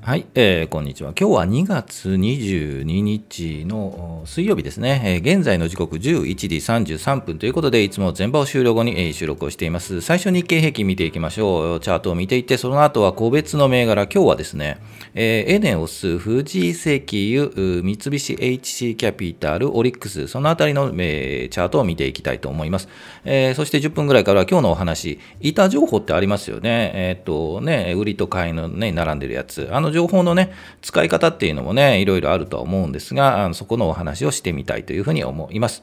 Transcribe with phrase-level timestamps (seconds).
[0.00, 1.12] はい、えー、こんにちは。
[1.18, 5.02] 今日は2月22日の水曜日ですね。
[5.04, 6.56] えー、現在の時刻11時
[6.94, 10.00] 33分ということで、いつも全場を終了後に、えー、収録をしています。
[10.00, 11.80] 最初日経平均見ていきましょう。
[11.80, 14.04] チャートを見ていって、その後は個別の銘柄。
[14.04, 14.80] 今日はですね、
[15.14, 17.50] えー、エネオス、富士石油、
[17.82, 22.88] 三菱 HC キャピタル、オリックス、そのあたりの、えー、チャートを見ていきたいと思います。
[23.24, 26.92] えー、そして10分ぐらいから今日のお話、板情報ってありますよね。
[26.94, 29.68] えっ、とね、売りと買いのね、並んでるやつ。
[29.70, 35.82] あの情報のね、使い方っていうのもね、いろいろあるとは思うんですが、あのそこのお話をしてみたいというふうに思います。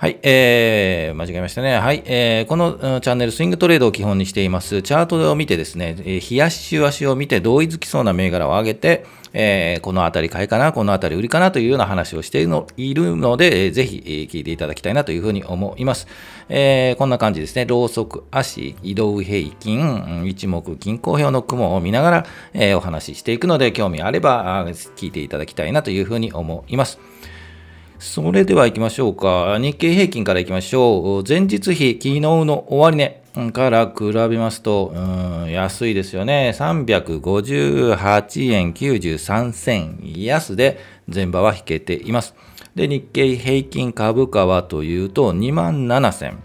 [0.00, 1.74] はい、えー、間違えましたね。
[1.74, 4.80] はい、えー、このチャンネル、スイングトレードを基本にしています。
[4.80, 9.04] チャートを見てですね、えー、冷やし足を見て同意づきそうな銘柄を上げて、
[9.34, 16.06] えー、このあたり買いかな、このあたり売りかなというような話をしているのいるので、えー、ぜひ、え、聞いていただきたいなというふうに思います。
[16.48, 17.66] えー、こんな感じですね。
[17.66, 24.64] ローソク足、移動平均、一目均衡表の雲を見ながら、えー、お話ししていくので、興味あれば
[24.96, 26.98] 聞いていただきたいなというふうに思います。
[28.00, 29.58] それでは行きましょうか。
[29.60, 31.24] 日経平均から行きましょう。
[31.28, 33.20] 前日比、昨日の終値
[33.52, 34.94] から比べますと、
[35.50, 36.54] 安いですよね。
[36.56, 40.80] 358円93銭安で
[41.14, 42.34] 前場は引けています。
[42.74, 46.38] で、日経平均株価はというと、2万7000。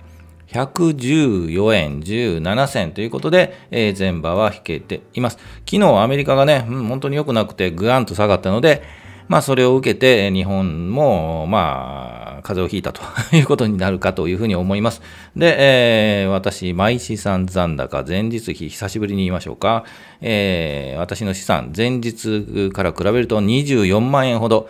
[0.48, 5.38] 114円17銭ということで、えー、前場は引けています。
[5.66, 8.84] 昨日アメリカがね、うん、本当に良くなくてぐわんと下がったので、
[9.28, 13.02] まあ、それを受けて、日本も、まあ、風邪をひいたと
[13.36, 15.02] いうことになるかというふうに思います。
[15.36, 19.84] で、えー、私、毎資産残高、前日比、久しぶりに言いましょうか。
[20.22, 24.70] えー、私の資産、前日から比べると24万円ほど、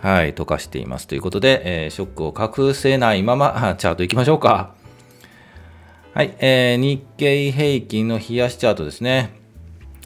[0.00, 4.74] はい、溶かしていますということで、えー、ショックを隠せないまま、 チャート行きましょうか。
[6.14, 9.30] はい、えー、日経平均の冷やしチャートですね。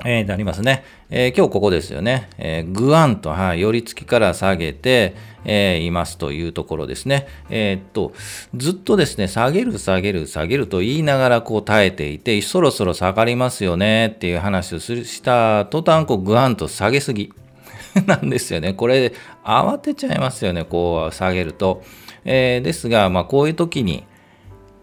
[0.04, 0.84] えー、なりますね。
[1.10, 2.28] えー、今日ここですよね。
[2.36, 5.14] えー、ぐわんと、はい、寄り付きから下げて、
[5.46, 7.26] えー、いますというところですね。
[7.48, 8.12] えー、っと、
[8.54, 17.32] ずっとですね、下げる、下げる、下げると言いながらこう耐えていて、そろそろ下がりますよねっていう話をするした途端、こう、ぐわんと下げすぎ
[18.04, 18.74] なんですよね。
[18.74, 19.14] これ、
[19.44, 21.82] 慌てちゃいますよね、こう、下げると。
[22.26, 24.04] えー、ですが、まあ、こういう時に、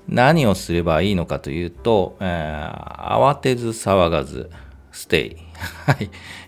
[0.07, 4.49] 何をすればいいのかというと、えー、慌てず騒がず、
[4.91, 5.44] ステイ。
[5.85, 5.97] は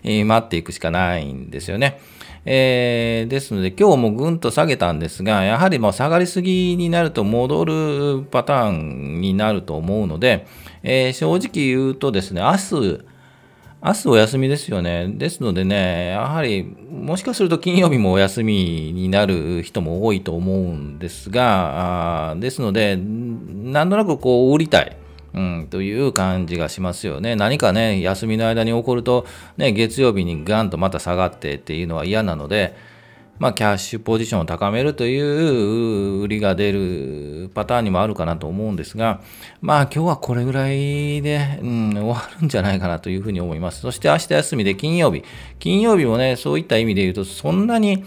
[0.04, 0.24] い。
[0.24, 2.00] 待っていくしかないんですよね。
[2.44, 10.46] えー、ですので、今日もぐんと下げたんですが、やはりもう下がりすぎになると戻るパターンになると思うので、
[10.82, 13.00] えー、正直言うとですね、明日、
[13.80, 15.08] 明日お休みですよね。
[15.08, 24.96] ですのでね、やはり、もしかすると金曜日もお休みになる人も多いと思うんですが、あですので、なんとなくこう、売りたい。
[25.34, 27.36] うん、という感じがしますよね。
[27.36, 32.74] 何かね、休みの間に起こると、ね、月曜日にガンとまた下がってっていうのは嫌なので、
[33.38, 39.20] まあ、キャッシュポジションを高めるという売りが出るパターンにもあるかなと思うんですが、
[39.60, 43.80] まあ今日はこれぐらいで、うん、終わるんじゃないかなというふうに思います。
[43.80, 45.22] そして明日休みで金曜日。
[45.60, 48.04] 金曜日もね、そういった意味で言うと、そんなに、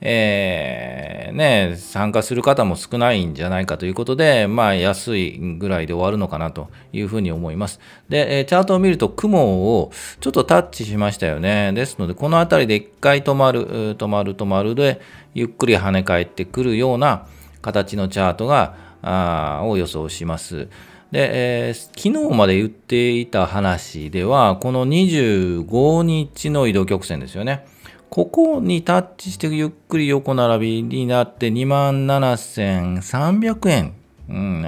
[0.00, 7.80] えー、ね、参加する方も少ないんじゃないかということで、まあ、安いぐらいで終わるのかなというふうに思います。
[8.08, 11.72] で、チャートを見ると雲をちょっとタッチしましたよね。
[11.72, 15.00] ですので、この辺りで一回止まる、止まる、止まるで、
[15.34, 17.26] ゆっくり跳ね返ってくるような
[17.60, 20.68] 形のチャートが、あを予想します。
[21.10, 27.64] で、えー、昨日まで言っていた話では、この25日の移動曲線ですよね。
[28.10, 33.94] ここにタッチしてゆっくり横並びになって27,300円、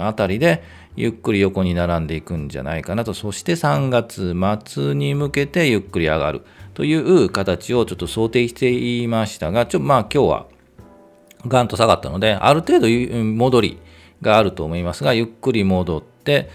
[0.06, 0.62] あたりで
[0.96, 3.14] ゆっくり横に並んでいくんじゃないかなと。
[3.14, 4.34] そして3月
[4.64, 6.42] 末に向けてゆっくり上がる
[6.74, 10.46] という形をちょっと想定していましたが、ちょまあ今日は
[11.46, 13.78] ガンと下がったので、ある程度戻り
[14.20, 16.50] があると思いますが、ゆっくり戻って、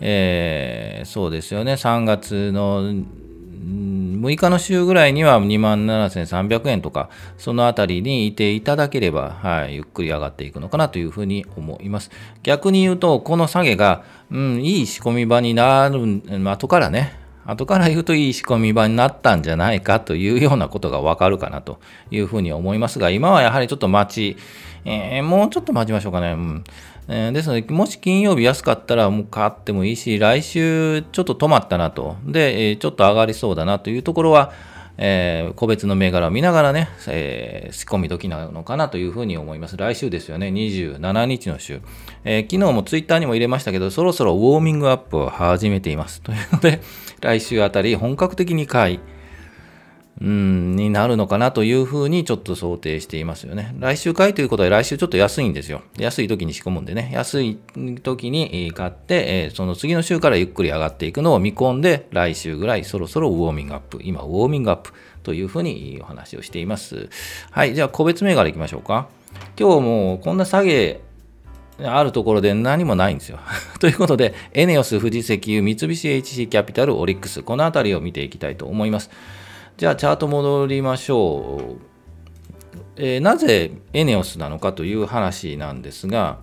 [0.00, 2.94] えー、そうですよね、3月の
[3.60, 12.10] 6日の週ぐらいには2万7300円とか、そのあたりにいていただければ、はい、ゆっくり上がっていくのかなというふうに思います。
[12.42, 21.80] 逆に言うと、この下げが、うん、いい仕込み場になる、後からね、後から言うといい仕込み場になったんじゃないかというようなことがわかるかなと
[22.10, 24.38] いうふうに思いますが、今はやはりちょっと待ち、
[24.84, 26.32] えー、もうちょっと待ちましょうかね。
[26.32, 26.64] うん
[27.12, 34.52] えー、ですので、もし金曜日安かったらもう買ってもいいし、来週ちょっと止まったなと、で、えー、ちょっと上がりそうだなというところは、
[34.96, 39.76] えー、個別の銘柄を見ながらね、えー、仕込み時なのかなというふうに思います。
[39.76, 41.80] 来週ですよね、27日の週。
[42.24, 46.22] えー、昨日もツイッターにも入れましたけど、そろそろウォーミングアップを始めています。
[46.22, 46.80] というので、
[47.20, 49.00] 来週あたり本格的に買い、
[50.22, 53.74] うんになるのかなというふうにちょっと想定していますよね。
[53.78, 55.82] 来週買いということは来週ちょっと安いんですよ。
[55.98, 57.10] 安い時に仕込むんでね。
[57.14, 57.56] 安い
[58.02, 63.98] 時に買って、その次の週からゆっくり上がっていくのを見込んで、来週ぐらいそろそろウォーミングアップ。
[64.02, 67.08] 今、ウォーミングアップというふうにお話をしています。
[67.50, 67.74] はい。
[67.74, 69.08] じゃあ、個別銘柄いきましょうか。
[69.58, 71.00] 今日もこんな下げ
[71.82, 73.38] あるところで何もないんですよ。
[73.80, 79.10] ということで、エネオス、富士石油、三菱 HC キャピタル、オリックス、このあたりを見ていきたいと思います。
[79.80, 81.76] じゃあチャート戻りましょう。
[82.96, 86.40] えー、なぜエネオスなのかという話なんですが、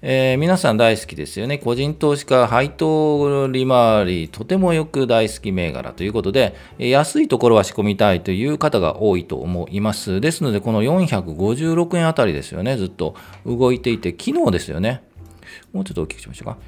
[0.00, 1.58] えー、皆さん大好きですよね。
[1.58, 10.20] 個人投資家、配当利回り、とてもよく大好き銘柄ということで、安いところは仕込みたいという方が多いと思います。
[10.20, 15.02] ですので、この456円あたりですよね、ずっと動いていて、昨日ですよね。
[15.72, 16.58] もうちょっと大きくしましょうか。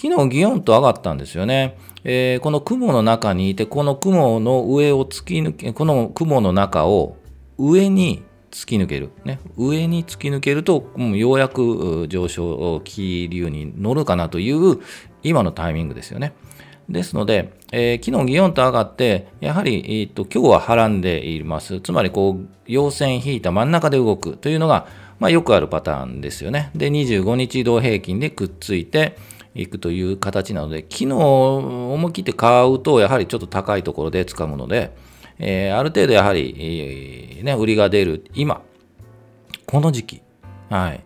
[0.00, 1.76] 昨日ギヨンと上がったんですよね。
[2.04, 7.16] えー、この雲の中にいて、この雲の上を突き抜け、この雲の中を
[7.58, 8.22] 上に
[8.52, 9.10] 突き抜ける。
[9.24, 14.78] ね、上に突き抜けると、うようやく上昇気流に乗るかなという
[15.24, 16.32] 今のタイミングですよね。
[16.88, 21.80] ですので、えー、昨日ギヨンと上がって、やはり、えー、と今日ははらんでいます。
[21.80, 24.86] つまり、こう、陽線引いた真ん中で動くというのが、
[25.18, 26.70] まあ、よくあるパターンですよね。
[26.76, 29.16] で、25日移動平均でくっついて、
[29.58, 34.96] いくという形なので、昨日思い切って買うと、やはりちょっと高いところで掴むので、
[35.38, 36.54] えー、ある程度やはり、
[37.38, 38.62] えー、ね、売りが出る今、
[39.66, 40.22] この時期、
[40.70, 41.04] はい。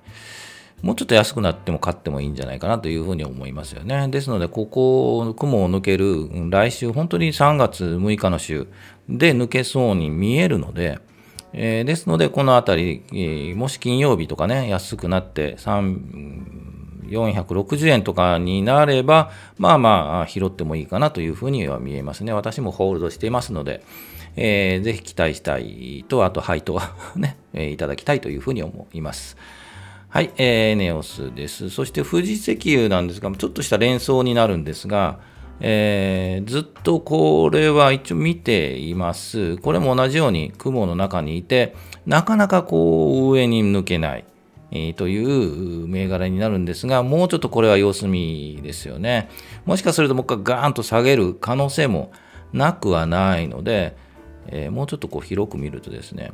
[0.82, 4.08] もうちょっと安くなっても買ってもいいんじゃないかなというふうに思いますよね。
[4.08, 8.66] ですので、ここ、雲を抜ける、来週、本当に3月6日の週
[9.08, 10.98] で抜けそうに見えるので、
[11.52, 16.71] えー、ですので、このあたり、えー、もし金曜日とかね、安くなって、3
[17.12, 22.32] 460円とかになれば、まあまあ、拾ってもいいかなというふうには見えますね。
[22.32, 23.84] 私もホールドしていますので、
[24.36, 29.36] えー、ぜひ期待したいと、あと配当は ね、えいただきたいというふうに思います。
[30.08, 31.70] はい、えー、ネオスです。
[31.70, 35.20] そして富士石油なんですが、ちょっとした連想になるんですが、
[35.60, 39.56] えー、ずっとこれは一応見ています。
[39.58, 41.74] これも同じように雲の中にいて、
[42.04, 44.24] なかなかこう上に抜けない。
[44.74, 49.28] えという銘柄になるんですが、もうちょっとこれは様子見ですよね。
[49.66, 52.10] もしかするともう一回ガーンと下げる可能性も
[52.52, 53.96] なくはないので、
[54.48, 56.32] えー、もうちょっとこう広く見るとですね、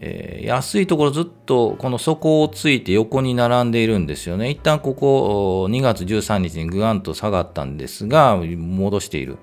[0.00, 4.50] えー、安いところずっとこの底をついて横に並んでいるんですよね。
[4.50, 9.38] 一旦ここ2月13日にぐわんと下がったんですが、戻している。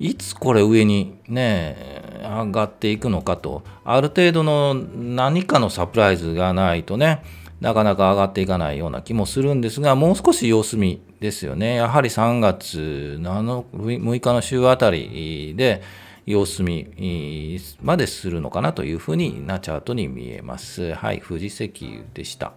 [0.00, 1.76] いつこれ上にね、
[2.22, 7.22] 上がっていくのかと、ある程度の何かのサプライズがないとね、
[7.60, 11.76] なかなか上がっていかないような気もするんですが、もう少し様子見ですよね。
[11.76, 15.82] やはり3月の6日の週あたりで
[16.26, 20.94] 様子見までするのかなというふうになチャートに見えます。
[20.94, 22.52] はい、富士石油でした。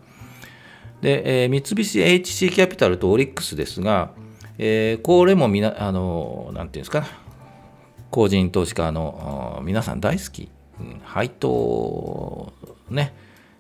[1.02, 4.12] で、えー、三菱 HC キャピタルとオリックスですが、
[4.58, 7.06] えー、これもみな、あの、なんていうんですか、
[8.10, 10.50] 個人投資家の皆さん大好き、
[11.04, 12.52] 配当、
[12.90, 13.14] ね、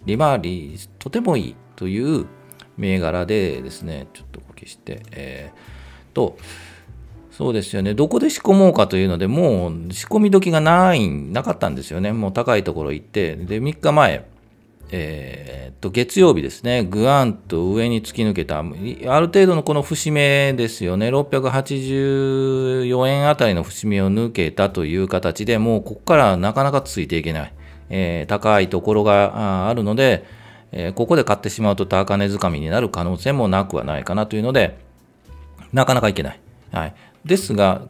[0.07, 2.25] 利回りとてもいいという
[2.77, 6.37] 銘柄でですね、ちょっと消して、えー、と、
[7.31, 14.25] そうですよね、どこで仕込もうかというので、もう仕込み時がないなかったんですよね、もう高いところ行って、で、3日前、
[14.89, 27.53] えー、っと、月曜日ですね、ぐわんと上に突き抜けた、ある程度のこの節目ですよね、684円あたりの節目を抜けたという形でもうここからなかなかついていけない。
[27.89, 30.25] えー、高いところがあるので、
[30.71, 34.77] えー、ここで買ってしまうと高値掴みになる可能性もなくはないかなというので、
[35.73, 36.39] なかなかいけない。
[36.71, 37.87] はい、ですが、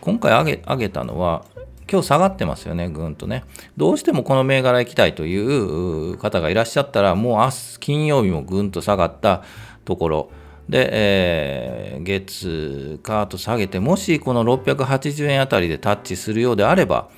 [0.00, 1.44] 今回上げ上げたのは、
[1.90, 3.44] 今日下がってますよね、ぐんとね。
[3.76, 9.42] どうしてもこの銘柄行きたいという方がいらっしゃったら、もう明日金曜日もぐんと下がった
[9.84, 10.30] ところ、
[10.68, 17.08] で、えー、月、カート下げて、もしこの680円あたりでタッチするようであれば、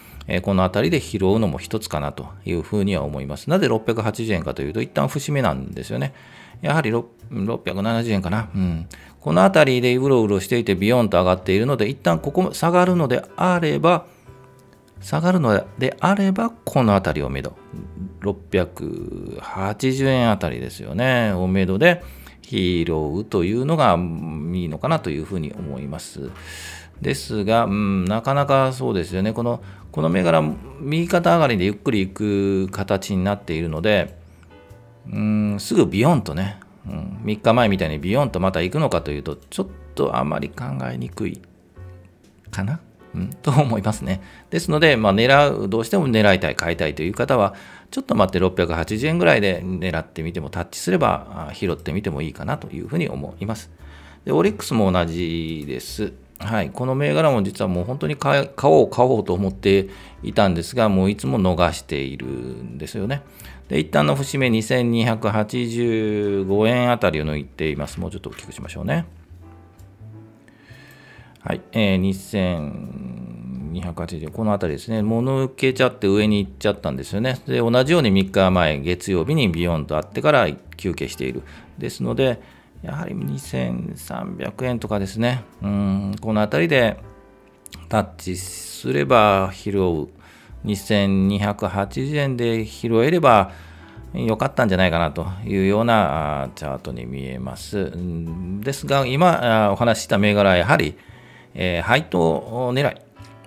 [0.42, 3.48] この辺りで拾うのも一つかなというふうには思います。
[3.48, 6.14] なぜ680円かというと、一旦節目なんですよね。
[6.62, 8.48] やはり670円かな。
[8.54, 8.86] うん。
[9.20, 14.06] この辺りでうろうろしていてビヨンと上がっているので、一旦ここ下がるのであれば、
[15.00, 17.56] 下がるのであれば、この辺りをめど。
[18.22, 21.32] 680円あたりですよね。
[21.32, 22.02] おめどで
[22.42, 26.30] 拾うというのがいいのかなというふうに思います。
[27.00, 29.32] ですが、うん、なかなかそうですよね。
[29.32, 29.62] この
[29.96, 30.42] この銘柄、
[30.78, 34.14] 右肩上がりでゆっくりいく形になっているので、
[35.10, 41.40] うん、すぐビヨンとね、うん、3日前みたいにビヨンとまた行くのかというと、ちょっとあまり考えにくい
[42.50, 42.80] かな。
[43.14, 44.20] うん、と思いますね。
[44.50, 47.54] ですので、まあ、狙う、どうしても狙いたい、買いたいという方は、
[47.90, 53.70] ちょっと待って680円ぐらいで狙ってみても、タッチすれば拾ってみてもいいかなというふうに思います。
[54.26, 56.25] で、オリックスも同じです。
[56.38, 59.88] はい、この銘柄も実はもう本当に買おう買おうと思って
[60.22, 63.22] いたんですが、もういつも逃しているんですよね。
[63.68, 68.00] で、一旦の節目2285円あたりを抜いています。
[68.00, 69.06] もうちょっと大きくしましょうね。
[71.40, 72.00] はい、えー、
[73.72, 77.40] 2280、このあたりですね、もう抜けちゃって上に行っちゃったんですよね。
[77.46, 81.42] で、同じように3日前、月曜日にビヨンとあってから休憩している。
[81.78, 82.40] ですので、
[82.86, 87.00] やはり2300円とかですね、うん、この辺りで
[87.88, 90.08] タッチすれば拾う、
[90.64, 93.50] 2280円で拾えれば
[94.14, 97.92] 良かったんじゃないかなというようなチャートに見えます。
[98.60, 100.96] ですが、今お話しした銘柄はやはり、
[101.54, 103.00] えー、配当狙い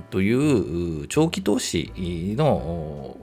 [0.09, 1.93] という長期投資
[2.35, 3.15] の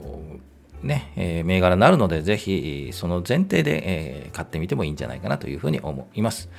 [0.83, 6.49] ね、えー、銘柄になるので、ぜひその前提で、えー、買ってみてもいいんじゃないかなというふうに思います。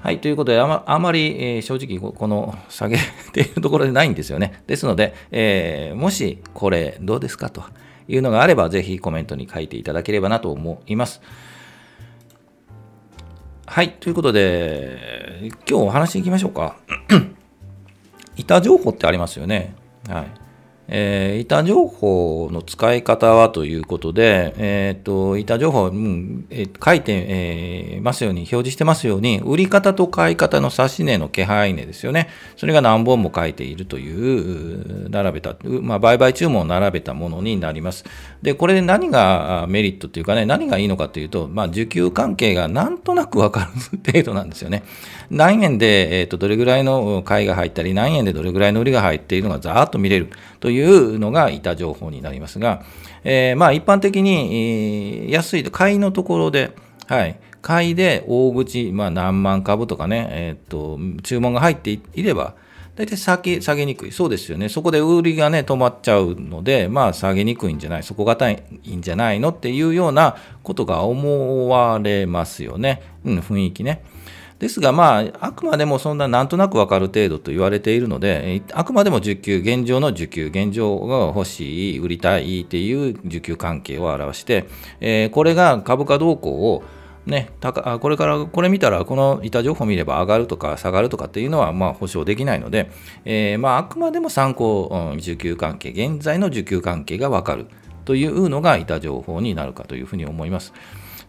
[0.00, 3.00] はい、ということで、あまあまり、えー、正直この 下げっ
[3.32, 4.62] ていうところでないんですよね。
[4.66, 7.62] ですので、えー、もしこれどうですかと
[8.06, 11.22] いうのがあれば、ぜひコメントに書いていただければなと思います。
[13.66, 16.76] はい、ということで、今日お話いきましょうか。
[18.36, 19.74] 板情報ってありますよね。
[20.06, 20.43] はい。
[20.88, 32.28] えー、板情報の使い方はということで、えーと、板情報、うんえー、書いて、えー、ますように、表示してますように、売り方と買い方の指値の気配値ですよね。
[32.56, 38.04] それが何本も書いているという、並べた、まあ、売買注文を並べたものになります。
[38.42, 44.82] で、これで何がメリットというかね、何がいいのかというと、まあ、需給関係がなんとなくわかる程度なんですよね。
[45.30, 50.28] 何円で、えーと、どれぐらいの買いが入ったり、何円でどれぐらいの売りが入っているのがざーっと見れる
[50.60, 52.82] といういうのが板情報になりますが、
[53.24, 56.72] えー、まあ一般的に、安いと、買いのところで、
[57.06, 62.54] はい、買いで大口、まあ、何万株とかね、えー、っと注文が入っていれば、
[62.96, 64.12] 大体下げ下げにくい。
[64.12, 64.68] そうですよね。
[64.68, 68.62] そこで売りがね、止まっちゃうので、まあ下げにくいんじゃない、底堅い
[68.94, 73.02] んじゃないのっていうようなことが思われますよね。
[73.24, 74.04] うん、雰囲気ね。
[74.64, 84.64] ですが、まあ、あくまでもそんななんとなく分かる程度と言われているので、あくまでも需給、現状の需給、現状が欲しい、売りたいっていう需給関係を表して、
[85.00, 86.82] えー、これが株価動向を
[87.26, 87.50] ね、
[88.00, 92.90] これからこれ見たら、この板情報見れば上がるとか下がるとかっていうのはまあ保証できないので、
[93.26, 97.66] えー、まああくまでも参考、うん、需給関係、現在の需給関係が分かる
[98.06, 100.72] というのが板情報になるかというふうに思います。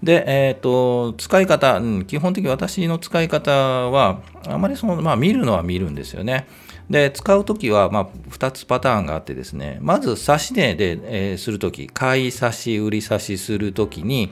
[0.04, 6.48] で、えーと、使い方、うん、基本的に私の使い方は、あまりその、まあ、見るのは見るんですよね。
[6.90, 14.32] で、使うときは、まあ、2つパターンがあってですね、まず、指し値で、えー、するとき、買い差し、売り差しするときに、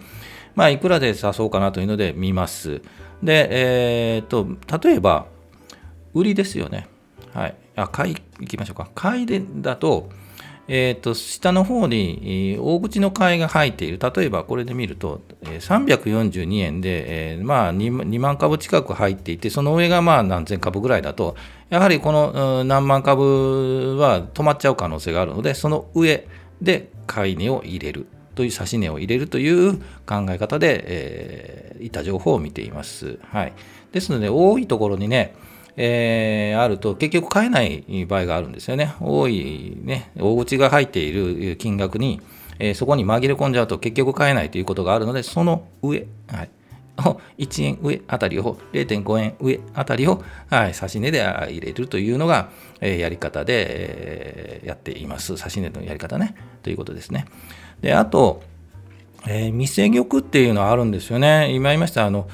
[0.55, 2.81] まあ、いくらで指そうかなというので見ます。
[3.23, 4.47] で、えーと、
[4.85, 5.25] 例えば、
[6.13, 6.87] 売りですよね。
[7.33, 7.55] はい。
[7.75, 8.89] あ、買い、いきましょうか。
[8.93, 10.09] 買いでだと、
[10.67, 21.35] えーと、下の方に大口の買いが入っている、例えばこれで見ると、342円で、えー、まあ2、万株近く入っていて、その上がまあ何千株ぐらいだと、
[21.69, 26.27] やはりこの何万株は止まっちゃう可能性があるので、その上
[26.61, 33.19] で買い値を入れるという、指し値を入れるという考え方で、えー、いた情報を見ています。
[33.31, 33.53] はい、
[33.91, 35.35] ですので、多いところにね、
[35.75, 38.93] えー、あると結局買えない場合があるんですよね。
[38.99, 42.21] 多いね、大口が入っている金額に、
[42.59, 46.49] えー、そこに紛れ込んじゃうと結局買えないということがあるので、その上、はい、
[47.39, 52.49] 1円上あたりを、0.5円上あたりを、はい、指値で入れるというのが、
[52.81, 55.33] えー、やり方で、えー、やっています。
[55.33, 57.25] 指値のやり方ね、ということですね。
[57.81, 58.43] で、あと、
[59.27, 61.51] えー、店玉っていうのはあるんですよね。
[61.53, 62.27] 今言いました、あの、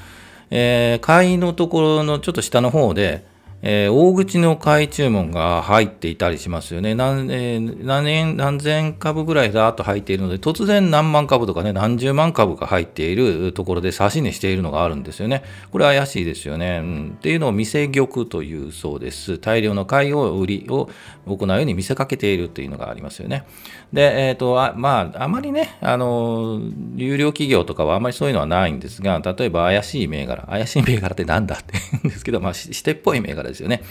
[0.50, 3.29] えー、買いのところのちょっと下の方で、
[3.62, 6.94] えー、大口の買い注文が入っていたりしますよね。
[6.94, 15.44] 何,、えー、何円何千株ぐらいだと入っているので、突然何万株とかね、何十万株が入っているところで指し値しているのがあるんですよね。
[15.70, 16.80] これ怪しいですよね。
[16.82, 19.38] うん、っていうのを見せ玉というそうです。
[19.38, 20.88] 大量の買いを売りを
[21.26, 23.44] 行うように見せかけているというのがありますよね。
[23.92, 26.60] で、えっ、ー、と、あまあ、あまりね、あの、
[26.96, 33.82] 有料企業とかはあまりそういうのはないんですが、例えば怪しい銘柄、怪しい銘柄ってなんだって言うんですけど、まあ、してっぽい銘柄ですよね。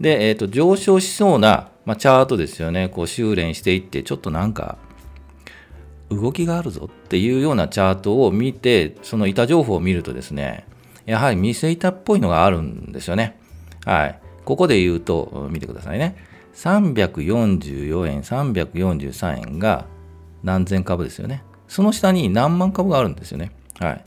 [0.00, 2.88] で、えっ、ー、と、上昇しそうな、まあ、チャートですよね。
[2.88, 4.78] こう、修練していって、ちょっとなんか、
[6.10, 10.66] 動きがあるぞっていうようなチャートを見て、その板情報を見るとですね、
[11.04, 13.38] やはり見せ板っぽいのがあるんですよね。
[13.84, 14.20] はい。
[14.44, 16.16] ここで言うと、見てくださいね。
[16.54, 19.86] 344円、343円が
[20.42, 21.42] 何千株ですよね。
[21.68, 23.50] その下に何万株があるんですよね。
[23.78, 24.04] はい。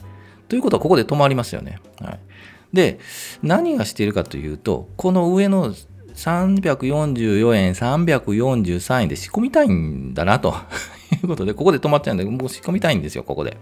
[0.48, 1.78] ということは、ここで止まりますよね。
[2.00, 2.20] はい。
[2.72, 2.98] で、
[3.42, 5.74] 何がしているかというと、この上の
[6.14, 10.54] 344円、343円で仕込みたいんだなと
[11.12, 13.56] いうことで、ここで止まっちゃうんで、もう仕込みたいんですよ、ここで。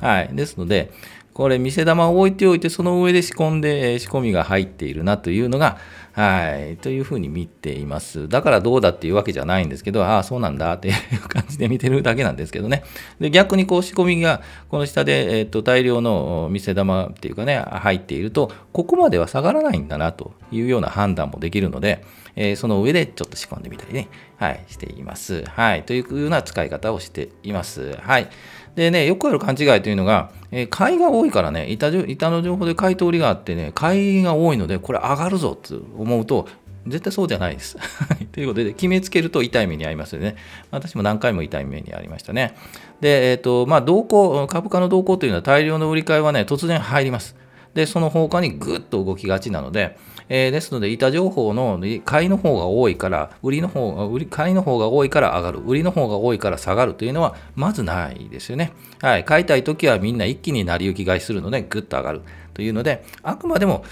[0.00, 0.30] はい。
[0.32, 0.90] ですので、
[1.34, 5.78] これ、見せ玉を置いておいて、その上で仕込んで、仕込みが入っているなというのが、
[6.14, 8.28] はい、というふうに見ています。
[8.28, 12.84] だからどうだっていうわけじゃないんですけど、ああ、そうなんだっていう感じで見てるだけなんですけどね。
[13.18, 22.04] で逆にこう仕込みが、この下で、えー、と大量の見せ玉っていうかね、入っていると、ここまでは下がらないんだなというような判断もできるので、
[22.36, 25.44] えー、その上でちょっと仕込んでみたりね、はい、しています。
[25.46, 27.96] はい、というような使い方をしています。
[27.96, 28.28] はい。
[28.76, 36.48] でね、よくある勘違いというのが、え、買いが多いからね板、板の情報で買い通りがあってね、買いが多いので、これ上がるぞって思うと、
[36.86, 37.78] 絶対そうじゃないです。
[38.32, 40.36] ということで、決めつけると痛い目に遭いますよね。
[40.70, 42.54] 私も何回も痛い目に遭いましたね。
[43.00, 47.36] で、えっ、ー、と、まあ、動向、株価の動向というのは大量の売り買いはね、突然入ります。
[47.74, 58.72] で、その方向にぐっと動きがちなので、えー、ですので、板情報の買いの方が多いから、売りの方が、売り、買いの方が多いから上がる、売りの方が多いから下がるというのは、まずないですよね。
[59.02, 59.24] はい。
[59.24, 62.22] 買いたいときはみんな一気に成り行き買いするので、ぐっと上がる
[62.54, 63.84] というので、あくまでも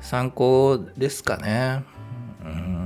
[0.00, 1.84] 参考ですかね。
[2.44, 2.85] うん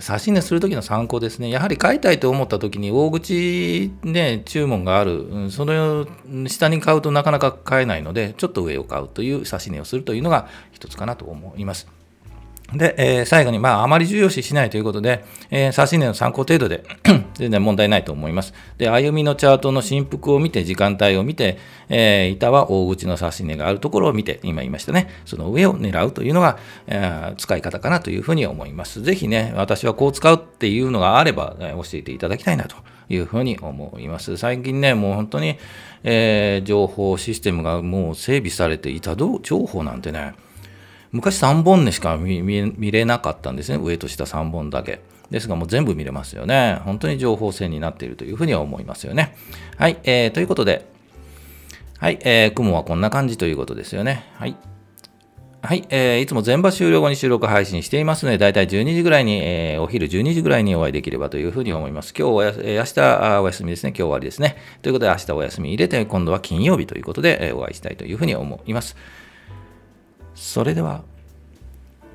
[0.00, 1.50] 指値する時の参考ですね。
[1.50, 6.06] やはり買いたいと思った時に大口で注文がある、その
[6.46, 11.99] 下に買うとなかなか買えないので、ちょっと上を買うという指値をするというのが一つかなと思います。
[12.74, 16.84] で、えー、最後に、まあ、あまり重要視しないということで、えー、指値の参考程度で
[17.34, 18.54] 全然問題ないと思います。
[18.78, 21.58] で、歩みのチャートの振幅を見て、時間帯を見て、
[21.88, 29.02] えー、板は大口の指値があるところを見て、今言いましたね、その上を狙うというのが、えー、使い方かなというふうに思います。
[29.02, 32.76] ぜひね、私はこう使うっていうのがあれば、え、教えていただきたいなと
[33.08, 34.36] いうふうに思います。
[34.36, 35.56] 最近ね、もう本当に、
[36.04, 40.34] えー、情報システムがもう整備されて、板情報なんてね、
[41.12, 43.78] 昔3本でしか見れなかったんですね。
[43.82, 45.00] 上と下3本だけ。
[45.30, 46.80] ですがもう全部見れますよね。
[46.84, 49.36] 本当に情報戦になっているというふうには思いますよね。
[49.76, 50.86] はい、えー、ということで、
[51.98, 54.24] はい、えー、雲はこんな感じということですよね。
[54.34, 54.56] はい。
[55.62, 62.14] はい、えー、いつも全場終了後に収録配信していますので、だいたい12時ぐらいに、えー、お昼12時ぐらいにお会いできればというふうに思います。
[62.18, 62.84] 今日は、えー、明
[63.36, 63.90] 日お休みですね。
[63.90, 64.56] 今日終わりですね。
[64.80, 68.96] ということで、明日お休み入れて、今度は金曜日ということで、えー、お会いしたいというふうに思います。
[70.40, 71.02] それでは、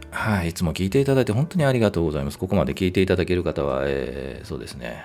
[0.10, 2.40] はい、いつも聞いていただいて本当にありがとうございます。
[2.40, 5.04] ここまで聞いていただける方は、えー、そうですね、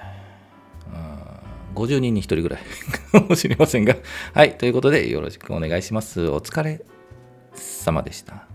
[1.75, 2.61] うん、50人に1人ぐらい
[3.13, 3.95] かもしれませんが、
[4.33, 6.29] はい、ということでよろしくお願いします。
[6.29, 6.81] お疲れ
[7.55, 8.50] 様でした。